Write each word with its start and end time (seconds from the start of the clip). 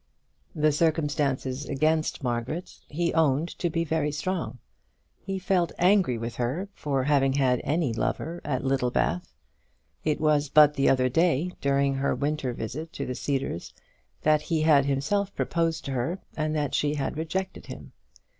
The 0.55 0.71
circumstances 0.71 1.65
against 1.69 2.23
Margaret 2.23 2.79
he 2.87 3.13
owned 3.13 3.49
to 3.59 3.69
be 3.69 3.83
very 3.83 4.11
strong. 4.11 4.57
He 5.19 5.37
felt 5.37 5.71
angry 5.77 6.17
with 6.17 6.37
her 6.37 6.69
for 6.73 7.03
having 7.03 7.33
had 7.33 7.61
any 7.63 7.93
lover 7.93 8.41
at 8.43 8.63
Littlebath. 8.63 9.31
It 10.03 10.19
was 10.19 10.49
but 10.49 10.73
the 10.73 10.89
other 10.89 11.07
day, 11.07 11.51
during 11.61 11.93
her 11.93 12.15
winter 12.15 12.51
visit 12.51 12.91
to 12.93 13.05
the 13.05 13.13
Cedars, 13.13 13.75
that 14.23 14.41
he 14.41 14.63
had 14.63 14.85
himself 14.85 15.35
proposed 15.35 15.85
to 15.85 15.91
her, 15.91 16.19
and 16.35 16.55
that 16.55 16.73
she 16.73 16.95
had 16.95 17.15
rejected 17.15 17.67
him. 17.67 17.91